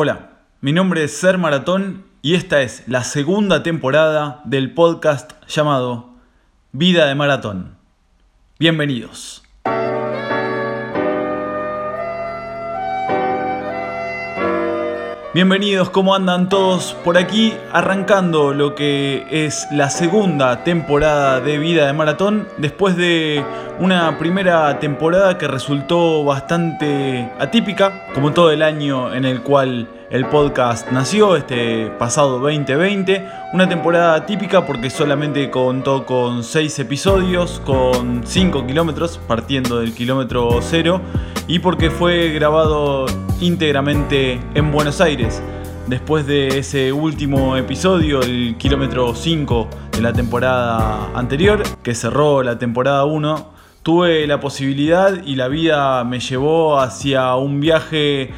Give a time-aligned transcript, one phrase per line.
[0.00, 0.30] Hola,
[0.60, 6.10] mi nombre es Ser Maratón y esta es la segunda temporada del podcast llamado
[6.70, 7.76] Vida de Maratón.
[8.60, 9.42] Bienvenidos.
[15.38, 16.96] Bienvenidos, ¿cómo andan todos?
[17.04, 23.44] Por aquí arrancando lo que es la segunda temporada de Vida de Maratón, después de
[23.78, 30.24] una primera temporada que resultó bastante atípica, como todo el año en el cual el
[30.26, 33.28] podcast nació, este pasado 2020.
[33.52, 40.60] Una temporada típica porque solamente contó con 6 episodios, con 5 kilómetros, partiendo del kilómetro
[40.62, 41.00] 0,
[41.46, 43.04] y porque fue grabado
[43.40, 45.42] íntegramente en Buenos Aires.
[45.86, 52.58] Después de ese último episodio, el kilómetro 5 de la temporada anterior, que cerró la
[52.58, 53.52] temporada 1,
[53.82, 58.30] tuve la posibilidad y la vida me llevó hacia un viaje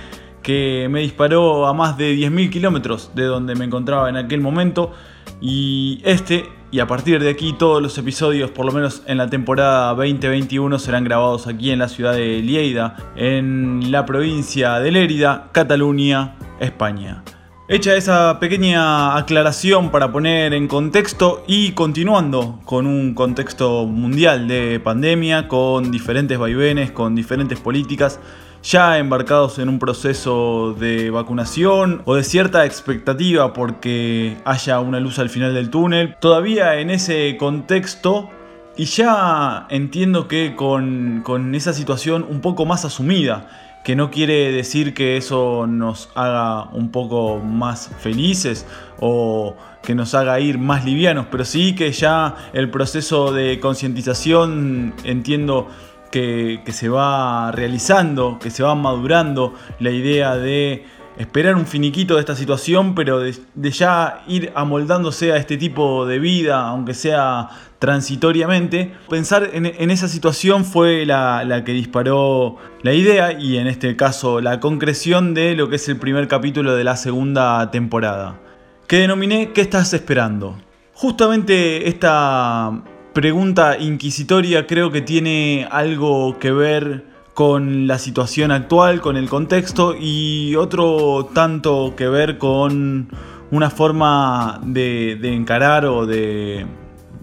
[0.42, 4.92] que me disparó a más de 10.000 kilómetros de donde me encontraba en aquel momento.
[5.40, 9.28] Y este, y a partir de aquí, todos los episodios, por lo menos en la
[9.28, 15.48] temporada 2021, serán grabados aquí en la ciudad de Lleida, en la provincia de Lérida,
[15.52, 17.24] Cataluña, España.
[17.66, 24.80] Hecha esa pequeña aclaración para poner en contexto y continuando con un contexto mundial de
[24.80, 28.18] pandemia, con diferentes vaivenes, con diferentes políticas,
[28.62, 35.18] ya embarcados en un proceso de vacunación o de cierta expectativa porque haya una luz
[35.18, 36.16] al final del túnel.
[36.20, 38.30] Todavía en ese contexto
[38.76, 43.48] y ya entiendo que con, esa situación un poco más asumida,
[43.84, 48.66] que no quiere decir que eso nos haga un poco más felices
[48.98, 54.94] o que nos haga ir más livianos, pero sí que ya el proceso de concientización
[55.04, 55.68] entiendo
[56.10, 60.84] que, se va realizando, que se va madurando la idea de
[61.18, 63.34] esperar un finiquito de esta situación, pero de,
[63.70, 68.92] ya ir amoldándose a este tipo de vida, aunque sea transitoriamente.
[69.08, 74.40] Pensar en, esa situación fue la, la, que disparó la idea y en este caso
[74.40, 78.38] la concreción de lo que es el primer capítulo de la segunda temporada,
[78.86, 80.56] que denominé ¿Qué estás esperando?
[80.94, 82.82] Justamente esta
[83.12, 87.04] pregunta inquisitoria creo que tiene algo que ver
[87.34, 93.08] con la situación actual, con el contexto y otro tanto que ver con
[93.50, 96.66] una forma de, encarar o de,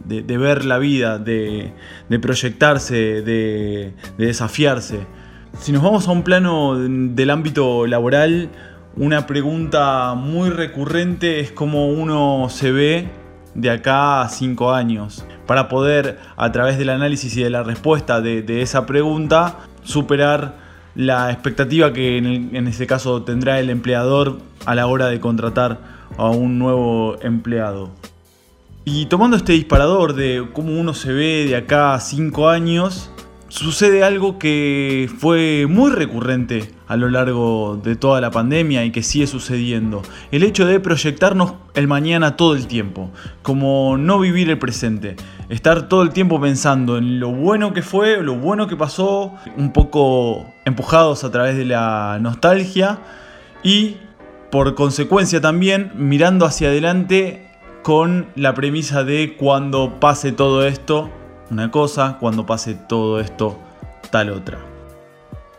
[0.06, 1.74] ver la vida, de,
[2.22, 5.06] proyectarse, de, desafiarse.
[5.60, 8.50] Si nos vamos a un plano del ámbito laboral,
[8.96, 13.08] una pregunta muy recurrente es cómo uno se ve
[13.54, 18.22] de acá a cinco años, para poder, a través del análisis y de la respuesta
[18.22, 20.56] de, esa pregunta, superar
[20.96, 25.80] la expectativa que en, en este caso tendrá el empleador a la hora de contratar
[26.18, 27.90] a un nuevo empleado.
[28.86, 33.12] Y tomando este disparador de cómo uno se ve de acá a cinco años,
[33.50, 39.04] sucede algo que fue muy recurrente a lo largo de toda la pandemia y que
[39.04, 40.02] sigue sucediendo.
[40.32, 43.12] El hecho de proyectarnos el mañana todo el tiempo,
[43.42, 45.16] como no vivir el presente.
[45.50, 49.74] Estar todo el tiempo pensando en lo bueno que fue, lo bueno que pasó, un
[49.74, 53.00] poco empujados a través de la nostalgia
[53.64, 53.98] y
[54.52, 57.52] por consecuencia también mirando hacia adelante
[57.84, 61.10] con la premisa de cuando pase todo esto,
[61.50, 63.58] una cosa, cuando pase todo esto,
[64.12, 64.77] tal otra.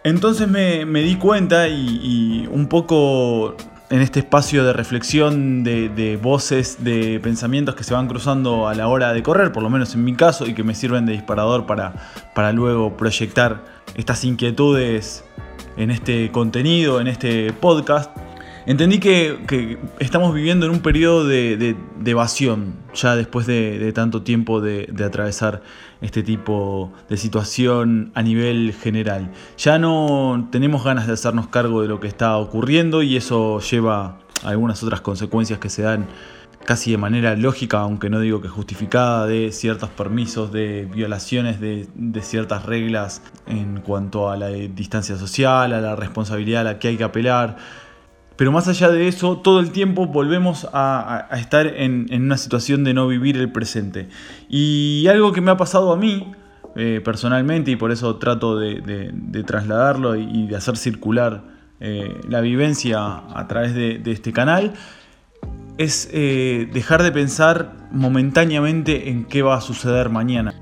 [0.08, 3.54] Entonces me, di cuenta y, un poco
[3.90, 8.88] en este espacio de reflexión de, voces, de pensamientos que se van cruzando a la
[8.88, 11.66] hora de correr, por lo menos en mi caso, y que me sirven de disparador
[11.66, 11.92] para,
[12.34, 13.62] para luego proyectar
[13.96, 15.24] estas inquietudes
[15.76, 18.10] en este contenido, en este podcast,
[18.68, 21.74] entendí que, estamos viviendo en un periodo de,
[22.04, 25.62] evasión, ya después de, tanto tiempo de, atravesar
[26.02, 29.32] este tipo de situación a nivel general.
[29.56, 34.18] Ya no tenemos ganas de hacernos cargo de lo que está ocurriendo y eso lleva
[34.44, 36.06] algunas otras consecuencias que se dan
[36.66, 41.88] casi de manera lógica, aunque no digo que justificada, de ciertos permisos, de violaciones de,
[42.20, 46.98] ciertas reglas en cuanto a la distancia social, a la responsabilidad a la que hay
[46.98, 47.56] que apelar
[48.38, 52.94] pero más allá de eso, todo el tiempo volvemos a, estar en, una situación de
[52.94, 54.08] no vivir el presente.
[54.48, 56.32] Y algo que me ha pasado a mí,
[56.76, 59.12] eh, personalmente, y por eso trato de,
[59.44, 61.42] trasladarlo y, de hacer circular
[61.80, 64.72] eh, la vivencia a través de, este canal,
[65.76, 70.54] es eh, dejar de pensar momentáneamente en qué va a suceder mañana.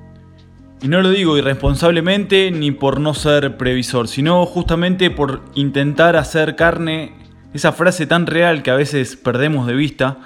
[0.80, 6.56] Y no lo digo irresponsablemente ni por no ser previsor, sino justamente por intentar hacer
[6.56, 7.25] carne
[7.56, 10.18] esa frase tan real que a veces perdemos de vista,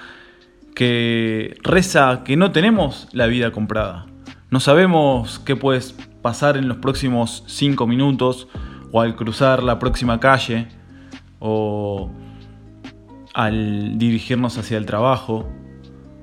[0.74, 4.06] que reza que no tenemos la vida comprada.
[4.50, 5.80] No sabemos qué puede
[6.22, 8.48] pasar en los próximos cinco minutos
[8.92, 10.68] o al cruzar la próxima calle
[11.38, 12.10] o
[13.32, 15.48] al dirigirnos hacia el trabajo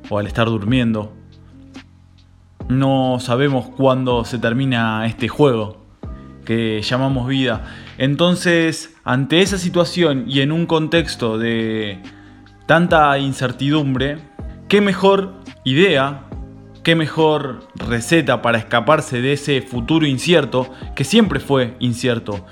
[0.09, 1.13] o al estar durmiendo.
[2.67, 5.85] No sabemos cuándo se termina este juego
[6.43, 7.63] que llamamos vida.
[7.97, 11.99] Entonces, ante esa situación y en un contexto de
[12.67, 14.19] tanta incertidumbre,
[14.67, 15.33] ¿qué mejor
[15.63, 16.25] idea,
[16.83, 22.45] qué mejor receta para escaparse de ese futuro incierto, que siempre fue incierto,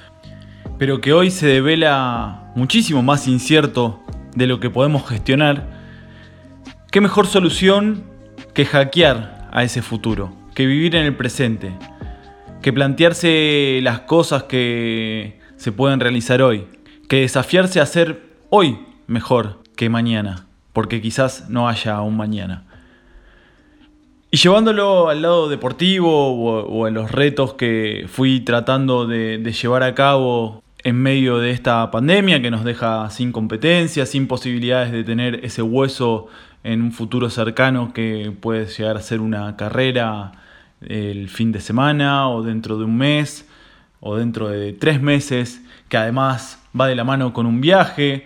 [0.79, 4.03] pero que hoy se devela muchísimo más incierto
[4.35, 5.69] de lo que podemos gestionar?
[6.91, 8.03] ¿Qué mejor solución
[8.55, 11.71] que hackear a ese futuro, que vivir en el presente?
[12.65, 16.65] Que plantearse las cosas que se pueden realizar hoy,
[17.07, 22.63] que desafiarse a ser hoy mejor que mañana, porque quizás no haya un mañana.
[24.31, 29.83] Y llevándolo al lado deportivo o, en los retos que fui tratando de, de llevar
[29.83, 35.03] a cabo en medio de esta pandemia que nos deja sin competencia, sin posibilidades de
[35.03, 36.29] tener ese hueso
[36.63, 40.31] en un futuro cercano que puede llegar a ser una carrera
[40.81, 43.47] el fin de semana o dentro de un mes
[43.99, 48.25] o dentro de tres meses, que además va de la mano con un viaje,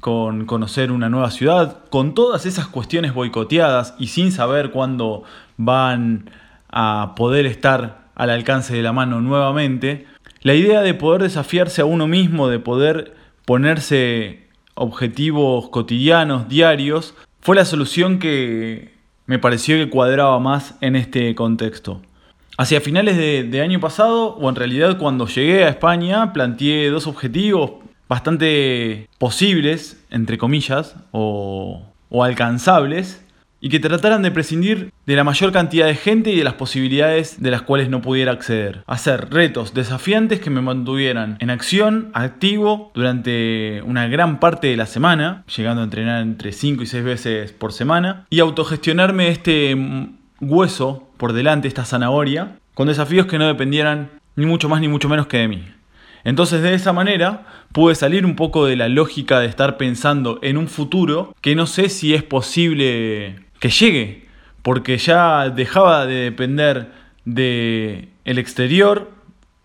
[0.00, 5.24] con conocer una nueva ciudad, con todas esas cuestiones boicoteadas y sin saber cuándo
[5.56, 6.30] van
[6.70, 10.06] a poder estar al alcance de la mano nuevamente,
[10.42, 17.56] la idea de poder desafiarse a uno mismo, de poder ponerse objetivos cotidianos, diarios, fue
[17.56, 18.95] la solución que
[19.26, 22.00] me pareció que cuadraba más en este contexto.
[22.58, 27.72] Hacia finales de, año pasado, o en realidad cuando llegué a España, planteé dos objetivos
[28.08, 33.25] bastante posibles, entre comillas, o, o alcanzables,
[33.60, 37.42] y que trataran de prescindir de la mayor cantidad de gente y de las posibilidades
[37.42, 38.82] de las cuales no pudiera acceder.
[38.86, 44.86] Hacer retos desafiantes que me mantuvieran en acción, activo, durante una gran parte de la
[44.86, 49.76] semana, llegando a entrenar entre 5 y 6 veces por semana, y autogestionarme este
[50.40, 55.08] hueso por delante, esta zanahoria, con desafíos que no dependieran ni mucho más ni mucho
[55.08, 55.64] menos que de mí.
[56.24, 60.56] Entonces de esa manera pude salir un poco de la lógica de estar pensando en
[60.56, 64.28] un futuro que no sé si es posible que llegue,
[64.62, 66.92] porque ya dejaba de depender
[67.24, 69.10] del el exterior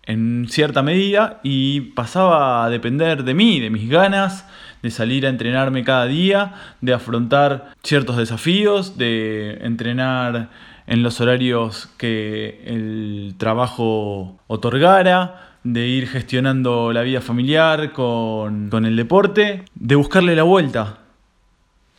[0.04, 4.44] en cierta medida y pasaba a depender de mí, de mis ganas,
[4.82, 10.48] de salir a entrenarme cada día, de afrontar ciertos desafíos, de entrenar
[10.88, 18.84] en los horarios que el trabajo otorgara, de ir gestionando la vida familiar con, con
[18.84, 21.01] el deporte, de buscarle la vuelta,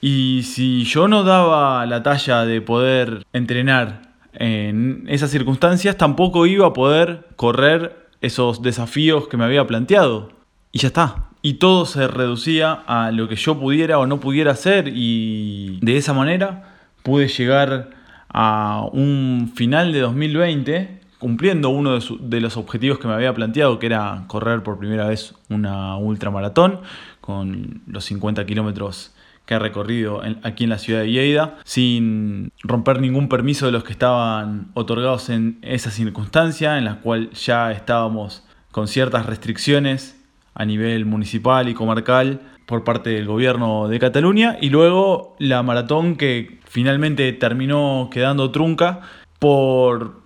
[0.06, 4.02] y si yo no daba la talla de poder entrenar
[4.34, 10.34] en esas circunstancias, tampoco iba a poder correr esos desafíos que me había planteado.
[10.74, 11.30] Y ya está.
[11.42, 15.96] Y todo se reducía a lo que yo pudiera o no pudiera hacer y de
[15.96, 17.92] esa manera pude llegar
[18.28, 23.80] a un final de 2020 cumpliendo uno de, de, los objetivos que me había planteado,
[23.80, 26.82] que era correr por primera vez una ultramaratón
[27.22, 29.14] con los 50 kilómetros
[29.46, 33.84] que ha recorrido aquí en la ciudad de Lleida, sin romper ningún permiso de los
[33.84, 40.20] que estaban otorgados en esa circunstancia, en la cual ya estábamos con ciertas restricciones
[40.56, 46.16] a nivel municipal y comarcal por parte del gobierno de Cataluña, y luego la maratón
[46.16, 49.02] que finalmente terminó quedando trunca
[49.40, 50.22] por,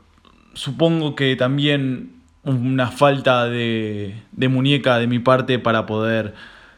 [0.54, 6.36] supongo que también una falta de, de muñeca de mi parte para poder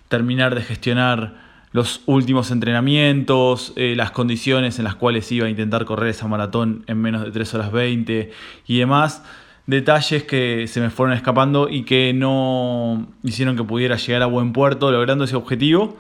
[0.08, 5.85] terminar de gestionar los últimos entrenamientos, eh, las condiciones en las cuales iba a intentar
[5.85, 8.31] correr esa maratón en menos de 3 horas 20
[8.67, 9.23] y demás.
[9.67, 14.51] Detalles que se me fueron escapando y que no hicieron que pudiera llegar a buen
[14.51, 15.95] puerto logrando ese objetivo.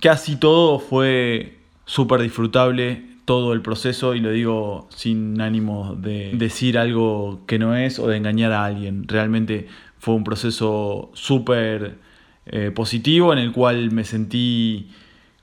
[0.00, 6.78] Casi todo fue súper disfrutable, todo el proceso, y lo digo sin ánimo de decir
[6.78, 9.06] algo que no es o de engañar a alguien.
[9.06, 9.68] Realmente
[9.98, 11.98] fue un proceso súper
[12.46, 14.90] eh, positivo en el cual me sentí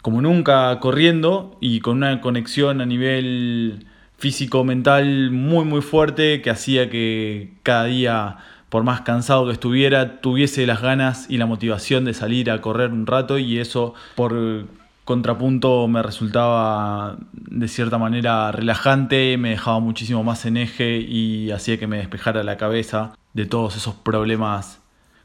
[0.02, 3.86] como nunca corriendo y con una conexión a nivel
[4.18, 8.38] físico-mental muy muy fuerte que hacía que cada día,
[8.70, 12.92] por más cansado que estuviera, tuviese las ganas y la motivación de salir a correr
[12.92, 14.68] un rato y eso por
[15.06, 21.80] contrapunto me resultaba de cierta manera relajante, me dejaba muchísimo más en eje y hacía
[21.80, 24.82] que me despejara la cabeza de todos esos problemas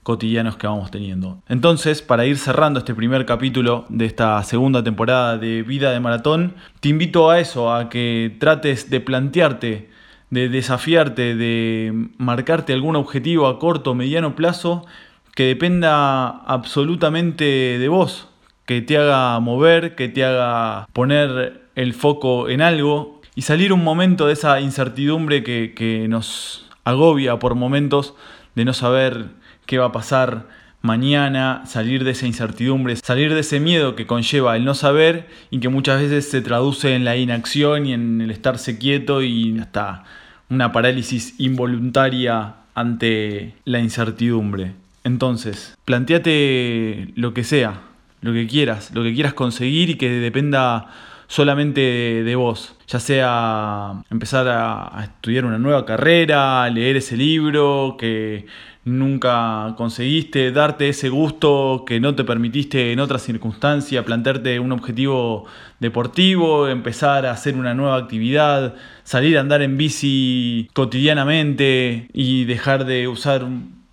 [0.07, 1.43] cotidianos que vamos teniendo.
[1.49, 6.55] Entonces, para ir cerrando este primer capítulo de esta segunda temporada de Vida de Maratón,
[6.79, 9.91] te invito a eso, a que trates de plantearte,
[10.31, 14.87] de desafiarte, de marcarte algún objetivo a corto o mediano plazo
[15.35, 18.29] que dependa absolutamente de vos,
[18.65, 23.83] que te haga mover, que te haga poner el foco en algo y salir un
[23.83, 28.15] momento de esa incertidumbre que, nos agobia por momentos
[28.55, 29.31] de no saber
[29.67, 30.47] qué va a pasar
[30.83, 35.59] mañana, salir de esa incertidumbre, salir de ese miedo que conlleva el no saber y
[35.59, 40.05] que muchas veces se traduce en la inacción y en el estarse quieto y hasta
[40.49, 44.73] una parálisis involuntaria ante la incertidumbre.
[45.03, 47.81] Entonces, planteate lo que sea,
[48.21, 50.89] lo que quieras, lo que quieras conseguir y que dependa
[51.29, 58.47] solamente de vos, ya sea empezar a, estudiar una nueva carrera, leer ese libro que
[58.85, 65.47] nunca conseguiste, darte ese gusto que no te permitiste en otra circunstancia, plantearte un objetivo
[65.81, 72.85] deportivo, empezar a hacer una nueva actividad, salir a andar en bici cotidianamente y dejar
[72.85, 73.47] de usar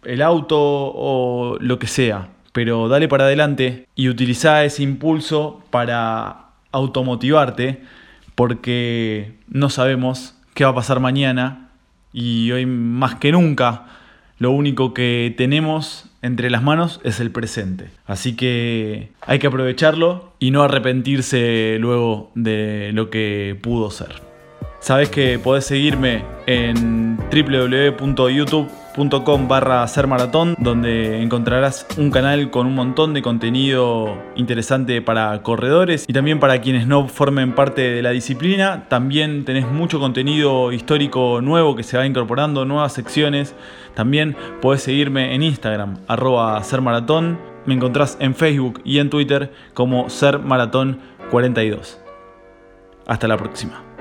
[0.03, 2.29] el auto o lo que sea.
[2.51, 6.42] Pero dale para adelante y utiliza ese impulso para
[6.73, 7.81] automotivarte
[8.35, 11.69] porque no sabemos qué va a pasar mañana
[12.11, 13.85] y hoy más que nunca
[14.37, 17.91] lo único que tenemos entre las manos es el presente.
[18.05, 24.21] Así que hay que aprovecharlo y no arrepentirse luego de lo que pudo ser.
[24.79, 27.17] Sabes que podés seguirme en
[28.95, 36.05] www.youtube.com barra maratón donde encontrarás un canal con un montón de contenido interesante para corredores
[36.07, 38.85] y también para quienes no formen parte de la disciplina.
[38.89, 43.55] También tenés mucho contenido histórico nuevo que se va incorporando, nuevas secciones.
[43.95, 47.39] También podés seguirme en Instagram, arroba sermaratón.
[47.65, 51.97] Me encontrás en Facebook y en Twitter como sermaratón42.
[53.07, 53.92] Hasta la próxima.